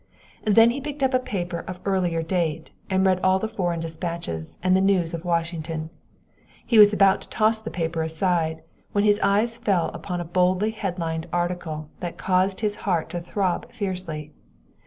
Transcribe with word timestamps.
Then 0.47 0.71
he 0.71 0.81
picked 0.81 1.03
up 1.03 1.13
a 1.13 1.19
paper 1.19 1.59
of 1.67 1.79
earlier 1.85 2.23
date 2.23 2.71
and 2.89 3.05
read 3.05 3.19
all 3.21 3.37
the 3.37 3.47
foreign 3.47 3.79
despatches 3.81 4.57
and 4.63 4.75
the 4.75 4.81
news 4.81 5.13
of 5.13 5.25
Washington. 5.25 5.91
He 6.65 6.79
was 6.79 6.91
about 6.91 7.21
to 7.21 7.29
toss 7.29 7.61
the 7.61 7.69
paper 7.69 8.01
aside, 8.01 8.63
when 8.93 9.03
his 9.03 9.19
eyes 9.21 9.59
fell 9.59 9.89
upon 9.89 10.19
a 10.19 10.25
boldly 10.25 10.71
headlined 10.71 11.27
article 11.31 11.87
that 11.99 12.17
caused 12.17 12.61
his 12.61 12.77
heart 12.77 13.11
to 13.11 13.21
throb 13.21 13.71
fiercely. 13.71 14.31